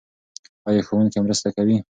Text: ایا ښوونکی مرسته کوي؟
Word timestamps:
ایا 0.67 0.81
ښوونکی 0.87 1.19
مرسته 1.25 1.49
کوي؟ 1.55 1.77